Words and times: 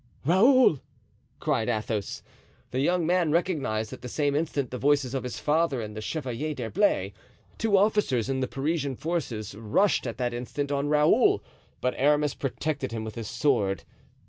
"Raoul?" 0.25 0.79
cried 1.39 1.69
Athos. 1.69 2.23
The 2.71 2.79
young 2.79 3.05
man 3.05 3.29
recognized 3.31 3.93
at 3.93 4.01
the 4.01 4.09
same 4.09 4.33
instant 4.33 4.71
the 4.71 4.79
voices 4.79 5.13
of 5.13 5.21
his 5.21 5.37
father 5.37 5.79
and 5.79 5.95
the 5.95 6.01
Chevalier 6.01 6.55
d'Herblay; 6.55 7.13
two 7.59 7.77
officers 7.77 8.27
in 8.27 8.39
the 8.39 8.47
Parisian 8.47 8.95
forces 8.95 9.53
rushed 9.53 10.07
at 10.07 10.17
that 10.17 10.33
instant 10.33 10.71
on 10.71 10.89
Raoul, 10.89 11.43
but 11.81 11.93
Aramis 11.97 12.33
protected 12.33 12.91
him 12.91 13.03
with 13.03 13.13
his 13.13 13.29
sword. 13.29 13.83